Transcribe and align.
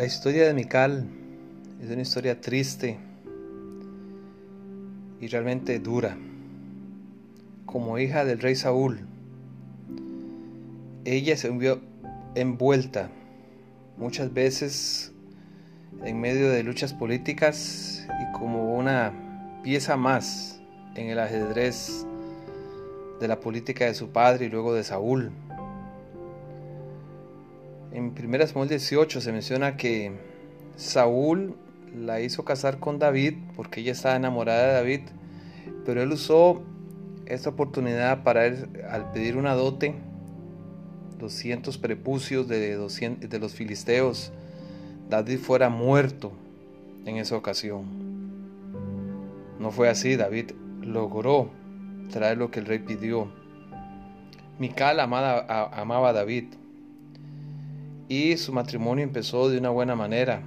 La 0.00 0.06
historia 0.06 0.46
de 0.46 0.54
Mical 0.54 1.06
es 1.78 1.90
una 1.90 2.00
historia 2.00 2.40
triste 2.40 2.96
y 5.20 5.26
realmente 5.26 5.78
dura. 5.78 6.16
Como 7.66 7.98
hija 7.98 8.24
del 8.24 8.38
rey 8.38 8.54
Saúl, 8.54 9.00
ella 11.04 11.36
se 11.36 11.50
vio 11.50 11.82
envuelta 12.34 13.10
muchas 13.98 14.32
veces 14.32 15.12
en 16.02 16.18
medio 16.18 16.48
de 16.48 16.62
luchas 16.62 16.94
políticas 16.94 18.08
y 18.08 18.32
como 18.38 18.78
una 18.78 19.12
pieza 19.62 19.98
más 19.98 20.62
en 20.94 21.08
el 21.08 21.18
ajedrez 21.18 22.06
de 23.20 23.28
la 23.28 23.38
política 23.38 23.84
de 23.84 23.92
su 23.92 24.08
padre 24.08 24.46
y 24.46 24.48
luego 24.48 24.72
de 24.72 24.82
Saúl. 24.82 25.30
En 27.92 28.14
1 28.16 28.46
Samuel 28.46 28.68
18 28.68 29.20
se 29.20 29.32
menciona 29.32 29.76
que 29.76 30.12
Saúl 30.76 31.56
la 31.96 32.20
hizo 32.20 32.44
casar 32.44 32.78
con 32.78 33.00
David 33.00 33.34
porque 33.56 33.80
ella 33.80 33.92
estaba 33.92 34.14
enamorada 34.14 34.68
de 34.68 34.72
David, 34.74 35.00
pero 35.84 36.00
él 36.02 36.12
usó 36.12 36.62
esta 37.26 37.50
oportunidad 37.50 38.22
para 38.22 38.46
él, 38.46 38.68
al 38.88 39.10
pedir 39.10 39.36
una 39.36 39.54
dote, 39.54 39.94
200 41.18 41.78
prepucios 41.78 42.48
de, 42.48 42.76
los 42.76 43.54
filisteos, 43.54 44.32
David 45.08 45.38
fuera 45.38 45.68
muerto 45.68 46.32
en 47.06 47.16
esa 47.16 47.36
ocasión. 47.36 47.84
No 49.58 49.70
fue 49.72 49.88
así, 49.88 50.16
David 50.16 50.52
logró 50.80 51.50
traer 52.10 52.38
lo 52.38 52.50
que 52.50 52.60
el 52.60 52.66
rey 52.66 52.78
pidió. 52.78 53.28
Mical 54.58 55.00
amaba 55.00 56.08
a 56.08 56.12
David, 56.12 56.44
y 58.10 58.36
su 58.38 58.52
matrimonio 58.52 59.04
empezó 59.04 59.48
de 59.48 59.58
una 59.58 59.70
buena 59.70 59.94
manera. 59.94 60.42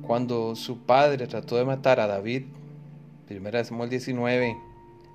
Cuando 0.00 0.56
su 0.56 0.78
padre 0.78 1.26
trató 1.26 1.56
de 1.56 1.66
matar 1.66 2.00
a 2.00 2.06
David, 2.06 2.44
1 3.28 3.64
Samuel 3.64 3.90
19, 3.90 4.56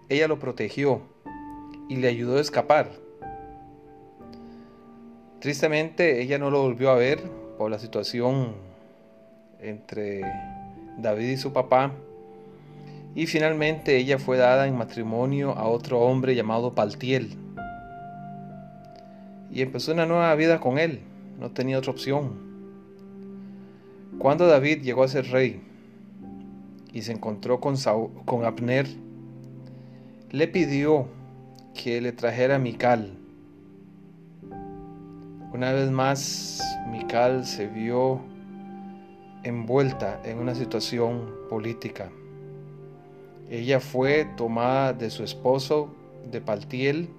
ella 0.08 0.28
lo 0.28 0.38
protegió 0.38 1.02
y 1.90 1.96
le 1.96 2.10
ayudó 2.10 2.38
a 2.38 2.42
escapar. 2.42 2.92
Tristemente, 5.40 6.22
ella 6.22 6.38
no 6.38 6.52
lo 6.52 6.62
volvió 6.62 6.92
a 6.92 6.96
ver 6.96 7.24
por 7.58 7.72
la 7.72 7.80
situación 7.80 8.54
entre 9.60 10.22
David 11.00 11.30
y 11.30 11.38
su 11.38 11.52
papá. 11.52 11.92
Y 13.16 13.26
finalmente 13.26 13.98
ella 13.98 14.20
fue 14.20 14.38
dada 14.38 14.68
en 14.68 14.78
matrimonio 14.78 15.54
a 15.54 15.68
otro 15.70 16.02
hombre 16.02 16.36
llamado 16.36 16.76
Paltiel. 16.76 17.36
Y 19.52 19.64
empezó 19.64 19.92
una 19.92 20.06
nueva 20.06 20.36
vida 20.36 20.60
con 20.60 20.78
él 20.78 21.02
no 21.40 21.52
tenía 21.52 21.78
otra 21.78 21.92
opción. 21.92 22.46
Cuando 24.20 24.48
David 24.48 24.82
llegó 24.82 25.04
a 25.04 25.08
ser 25.08 25.30
rey 25.30 25.62
y 26.94 27.02
se 27.02 27.12
encontró 27.12 27.60
con, 27.60 27.76
Abner, 28.46 28.88
le 30.32 30.48
pidió 30.48 31.08
que 31.74 32.00
le 32.00 32.14
trajera 32.14 32.56
a 32.56 32.60
Mical. 32.60 33.18
Una 35.54 35.74
vez 35.74 35.92
más, 35.92 36.62
Mical 36.90 37.46
se 37.46 37.68
vio 37.68 38.22
envuelta 39.44 40.22
en 40.24 40.40
una 40.40 40.56
situación 40.56 41.30
política. 41.50 42.10
Ella 43.50 43.80
fue 43.80 44.26
tomada 44.38 44.94
de 44.94 45.10
su 45.10 45.24
esposo, 45.24 45.90
de 46.32 46.42
Paltiel, 46.42 47.10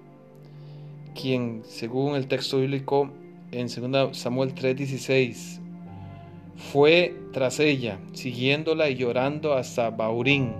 quien, 1.19 1.61
según 1.63 2.15
el 2.15 2.27
texto 2.27 2.59
bíblico, 2.59 3.11
en 3.51 3.67
2 3.67 4.17
Samuel 4.17 4.53
3:16, 4.53 5.61
fue 6.57 7.15
tras 7.33 7.59
ella, 7.59 7.99
siguiéndola 8.13 8.89
y 8.89 8.95
llorando 8.95 9.53
hasta 9.53 9.89
Baurín. 9.89 10.53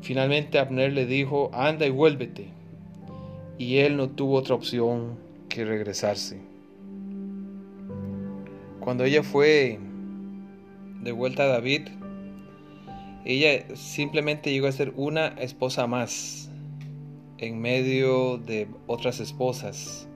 Finalmente 0.00 0.58
Abner 0.58 0.92
le 0.92 1.04
dijo, 1.04 1.50
anda 1.52 1.86
y 1.86 1.90
vuélvete. 1.90 2.48
Y 3.58 3.78
él 3.78 3.98
no 3.98 4.08
tuvo 4.08 4.36
otra 4.36 4.54
opción 4.54 5.18
que 5.50 5.64
regresarse. 5.66 6.40
Cuando 8.80 9.04
ella 9.04 9.22
fue 9.22 9.78
de 11.02 11.12
vuelta 11.12 11.42
a 11.42 11.48
David, 11.48 11.82
ella 13.26 13.76
simplemente 13.76 14.50
llegó 14.50 14.66
a 14.68 14.72
ser 14.72 14.94
una 14.96 15.28
esposa 15.28 15.86
más 15.86 16.50
en 17.36 17.60
medio 17.60 18.38
de 18.38 18.68
otras 18.86 19.20
esposas. 19.20 20.09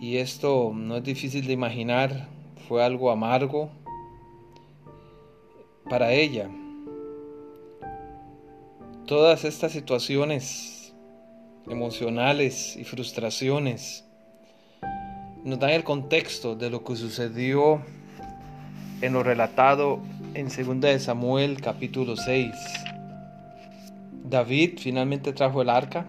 Y 0.00 0.16
esto 0.16 0.72
no 0.74 0.96
es 0.96 1.04
difícil 1.04 1.46
de 1.46 1.52
imaginar, 1.52 2.26
fue 2.66 2.82
algo 2.82 3.10
amargo 3.10 3.68
para 5.90 6.10
ella. 6.14 6.48
Todas 9.04 9.44
estas 9.44 9.72
situaciones 9.72 10.94
emocionales 11.68 12.76
y 12.76 12.84
frustraciones 12.84 14.06
nos 15.44 15.58
dan 15.58 15.70
el 15.70 15.84
contexto 15.84 16.56
de 16.56 16.70
lo 16.70 16.82
que 16.82 16.96
sucedió 16.96 17.82
en 19.02 19.12
lo 19.12 19.22
relatado 19.22 20.00
en 20.32 20.46
2 20.46 20.80
de 20.80 20.98
Samuel 20.98 21.60
capítulo 21.60 22.16
6. 22.16 22.54
David 24.24 24.78
finalmente 24.78 25.34
trajo 25.34 25.60
el 25.60 25.68
arca 25.68 26.06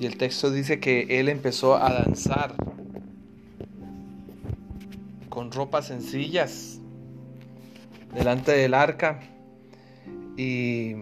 y 0.00 0.06
el 0.06 0.16
texto 0.16 0.50
dice 0.50 0.80
que 0.80 1.20
él 1.20 1.28
empezó 1.28 1.76
a 1.76 1.92
danzar 1.92 2.54
con 5.38 5.52
ropas 5.52 5.86
sencillas 5.86 6.80
delante 8.12 8.50
del 8.50 8.74
arca 8.74 9.20
y 10.36 10.96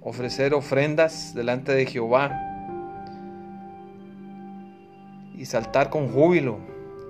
ofrecer 0.00 0.54
ofrendas 0.54 1.34
delante 1.34 1.72
de 1.72 1.84
Jehová 1.84 2.30
y 5.36 5.44
saltar 5.46 5.90
con 5.90 6.12
júbilo 6.12 6.60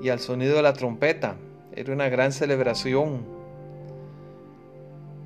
y 0.01 0.09
al 0.09 0.19
sonido 0.19 0.57
de 0.57 0.63
la 0.63 0.73
trompeta. 0.73 1.37
Era 1.77 1.93
una 1.93 2.09
gran 2.09 2.33
celebración 2.33 3.27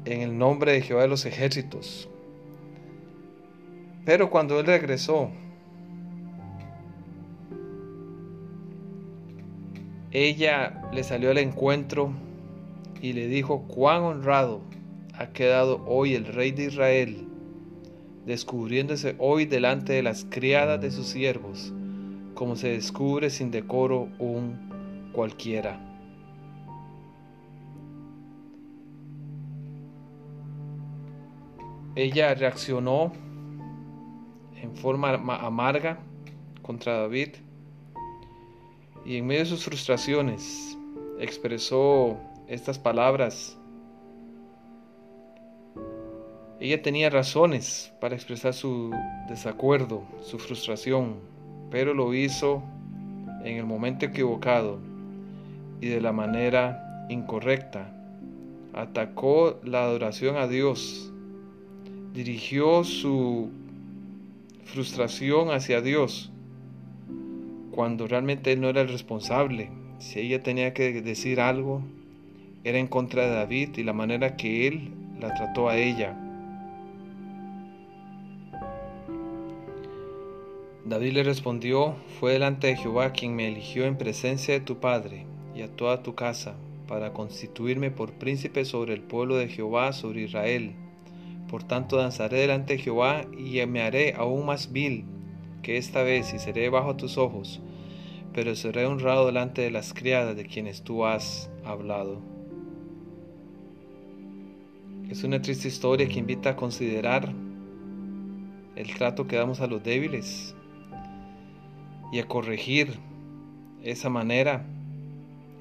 en 0.06 0.20
el 0.20 0.36
nombre 0.36 0.72
de 0.72 0.82
Jehová 0.82 1.02
de 1.02 1.08
los 1.08 1.26
ejércitos. 1.26 2.08
Pero 4.04 4.30
cuando 4.30 4.58
él 4.58 4.66
regresó 4.66 5.30
Ella 10.16 10.80
le 10.92 11.02
salió 11.02 11.32
al 11.32 11.38
encuentro 11.38 12.12
y 13.02 13.14
le 13.14 13.26
dijo, 13.26 13.62
cuán 13.66 14.04
honrado 14.04 14.60
ha 15.12 15.32
quedado 15.32 15.84
hoy 15.88 16.14
el 16.14 16.26
rey 16.26 16.52
de 16.52 16.66
Israel, 16.66 17.26
descubriéndose 18.24 19.16
hoy 19.18 19.44
delante 19.44 19.92
de 19.92 20.04
las 20.04 20.24
criadas 20.24 20.80
de 20.80 20.92
sus 20.92 21.08
siervos, 21.08 21.74
como 22.34 22.54
se 22.54 22.68
descubre 22.68 23.28
sin 23.28 23.50
decoro 23.50 24.08
un 24.20 25.10
cualquiera. 25.12 25.80
Ella 31.96 32.32
reaccionó 32.34 33.12
en 34.62 34.76
forma 34.76 35.14
amarga 35.14 35.98
contra 36.62 37.00
David 37.00 37.30
y 39.04 39.18
en 39.18 39.26
medio 39.26 39.40
de 39.40 39.50
sus 39.50 39.64
frustraciones 39.64 40.78
expresó 41.18 42.18
estas 42.48 42.78
palabras. 42.78 43.58
Ella 46.60 46.80
tenía 46.82 47.10
razones 47.10 47.92
para 48.00 48.14
expresar 48.14 48.54
su 48.54 48.92
desacuerdo, 49.28 50.04
su 50.22 50.38
frustración, 50.38 51.16
pero 51.70 51.92
lo 51.92 52.14
hizo 52.14 52.62
en 53.44 53.58
el 53.58 53.66
momento 53.66 54.06
equivocado 54.06 54.78
y 55.80 55.88
de 55.88 56.00
la 56.00 56.12
manera 56.12 57.06
incorrecta. 57.10 57.90
Atacó 58.72 59.60
la 59.62 59.84
adoración 59.84 60.36
a 60.36 60.48
Dios, 60.48 61.12
dirigió 62.12 62.84
su 62.84 63.50
frustración 64.64 65.50
hacia 65.50 65.82
Dios 65.82 66.32
cuando 67.74 68.06
realmente 68.06 68.52
él 68.52 68.60
no 68.60 68.68
era 68.68 68.82
el 68.82 68.88
responsable. 68.88 69.68
Si 69.98 70.20
ella 70.20 70.44
tenía 70.44 70.72
que 70.74 71.02
decir 71.02 71.40
algo, 71.40 71.82
era 72.62 72.78
en 72.78 72.86
contra 72.86 73.26
de 73.26 73.34
David 73.34 73.76
y 73.76 73.82
la 73.82 73.92
manera 73.92 74.36
que 74.36 74.68
él 74.68 74.92
la 75.18 75.34
trató 75.34 75.68
a 75.68 75.76
ella. 75.76 76.16
David 80.84 81.14
le 81.14 81.22
respondió, 81.24 81.96
fue 82.20 82.34
delante 82.34 82.68
de 82.68 82.76
Jehová 82.76 83.10
quien 83.10 83.34
me 83.34 83.48
eligió 83.48 83.86
en 83.86 83.96
presencia 83.96 84.54
de 84.54 84.60
tu 84.60 84.78
Padre 84.78 85.26
y 85.56 85.62
a 85.62 85.68
toda 85.68 86.04
tu 86.04 86.14
casa, 86.14 86.54
para 86.86 87.12
constituirme 87.12 87.90
por 87.90 88.12
príncipe 88.12 88.64
sobre 88.64 88.94
el 88.94 89.00
pueblo 89.00 89.36
de 89.36 89.48
Jehová, 89.48 89.92
sobre 89.92 90.22
Israel. 90.22 90.74
Por 91.50 91.64
tanto 91.64 91.96
danzaré 91.96 92.38
delante 92.38 92.74
de 92.74 92.82
Jehová 92.82 93.24
y 93.36 93.64
me 93.66 93.82
haré 93.82 94.14
aún 94.16 94.46
más 94.46 94.72
vil 94.72 95.06
que 95.64 95.78
esta 95.78 96.04
vez 96.04 96.32
y 96.32 96.38
seré 96.38 96.68
bajo 96.68 96.94
tus 96.94 97.18
ojos. 97.18 97.60
pero 98.32 98.56
seré 98.56 98.84
honrado 98.84 99.26
delante 99.26 99.62
de 99.62 99.70
las 99.70 99.94
criadas 99.94 100.34
de 100.34 100.44
quienes 100.44 100.82
tú 100.82 101.04
has 101.06 101.48
hablado. 101.64 102.20
Es 105.08 105.22
una 105.22 105.40
triste 105.40 105.68
historia 105.68 106.08
que 106.08 106.18
invita 106.18 106.50
a 106.50 106.56
considerar 106.56 107.32
el 108.74 108.92
trato 108.94 109.28
que 109.28 109.36
damos 109.36 109.60
a 109.60 109.68
los 109.68 109.84
débiles 109.84 110.56
y 112.10 112.18
a 112.18 112.26
corregir 112.26 112.98
esa 113.84 114.10
manera, 114.10 114.66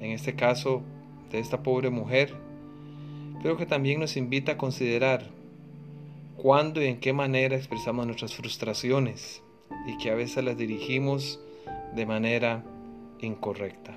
en 0.00 0.10
este 0.10 0.34
caso 0.34 0.82
de 1.30 1.38
esta 1.38 1.62
pobre 1.62 1.90
mujer, 1.90 2.34
pero 3.40 3.56
que 3.56 3.66
también 3.66 4.00
nos 4.00 4.16
invita 4.16 4.52
a 4.52 4.58
considerar 4.58 5.30
cuándo 6.36 6.82
y 6.82 6.86
en 6.86 6.98
qué 6.98 7.12
manera 7.12 7.54
expresamos 7.54 8.04
nuestras 8.04 8.34
frustraciones 8.34 9.44
y 9.86 9.98
que 9.98 10.10
a 10.10 10.14
veces 10.14 10.44
las 10.44 10.56
dirigimos 10.56 11.40
de 11.94 12.06
manera 12.06 12.64
incorrecta. 13.20 13.96